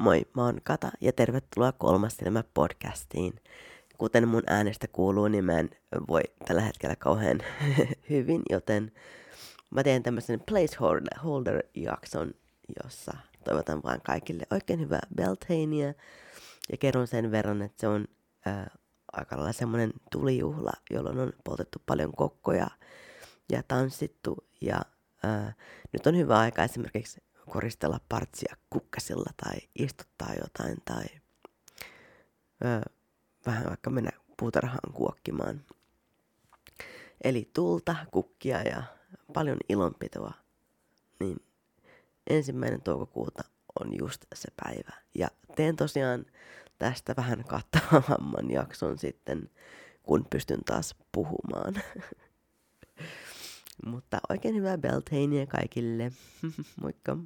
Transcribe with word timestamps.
Moi, 0.00 0.26
mä 0.36 0.44
oon 0.44 0.60
Kata 0.64 0.90
ja 1.00 1.12
tervetuloa 1.12 1.72
Kolmas 1.72 2.16
silmä 2.16 2.44
podcastiin. 2.54 3.34
Kuten 3.98 4.28
mun 4.28 4.42
äänestä 4.46 4.88
kuuluu, 4.88 5.28
niin 5.28 5.44
mä 5.44 5.58
en 5.58 5.70
voi 6.08 6.20
tällä 6.46 6.62
hetkellä 6.62 6.96
kauhean 6.96 7.38
hyvin, 8.10 8.42
joten 8.50 8.92
mä 9.70 9.82
teen 9.82 10.02
tämmöisen 10.02 10.40
placeholder-jakson, 10.40 12.34
jossa 12.84 13.12
toivotan 13.44 13.82
vaan 13.82 14.00
kaikille 14.00 14.44
oikein 14.50 14.80
hyvää 14.80 15.06
Beltania 15.16 15.94
ja 16.72 16.76
kerron 16.78 17.06
sen 17.06 17.30
verran, 17.30 17.62
että 17.62 17.80
se 17.80 17.88
on 17.88 18.04
ää, 18.46 18.70
aika 19.12 19.36
lailla 19.36 19.52
semmoinen 19.52 19.92
tulijuhla, 20.12 20.72
jolloin 20.90 21.18
on 21.18 21.32
poltettu 21.44 21.82
paljon 21.86 22.12
kokkoja 22.12 22.66
ja 23.52 23.62
tanssittu 23.68 24.44
ja 24.60 24.80
ää, 25.22 25.52
nyt 25.92 26.06
on 26.06 26.16
hyvä 26.16 26.38
aika 26.38 26.64
esimerkiksi 26.64 27.22
koristella 27.50 28.00
partsia 28.08 28.56
kukkasilla 28.70 29.30
tai 29.44 29.58
istuttaa 29.78 30.34
jotain 30.42 30.76
tai 30.84 31.04
ö, 32.64 32.90
vähän 33.46 33.66
vaikka 33.66 33.90
mennä 33.90 34.10
puutarhaan 34.36 34.92
kuokkimaan. 34.92 35.64
Eli 37.24 37.50
tulta, 37.54 37.96
kukkia 38.10 38.62
ja 38.62 38.82
paljon 39.32 39.58
ilonpitoa. 39.68 40.32
Niin 41.20 41.36
ensimmäinen 42.30 42.82
toukokuuta 42.82 43.44
on 43.80 43.98
just 43.98 44.24
se 44.34 44.48
päivä. 44.64 44.92
Ja 45.14 45.28
teen 45.56 45.76
tosiaan 45.76 46.26
tästä 46.78 47.14
vähän 47.16 47.44
kattavamman 47.44 48.50
jakson 48.50 48.98
sitten, 48.98 49.50
kun 50.02 50.26
pystyn 50.30 50.64
taas 50.64 50.94
puhumaan. 51.12 51.74
Mutta 53.86 54.20
oikein 54.28 54.54
hyvää 54.54 54.78
Beltania 54.78 55.46
kaikille. 55.46 56.12
Moikka! 56.82 57.16